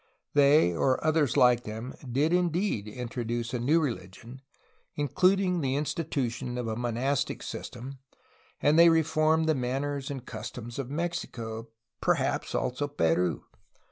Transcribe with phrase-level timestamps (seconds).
[0.33, 4.41] They or others like them did indeed introduce a new religion,
[4.95, 7.99] including the institution of a monastic system,
[8.59, 11.67] and they reformed the manners and customs of Mexico—
[12.01, 13.43] perhaps also Peru.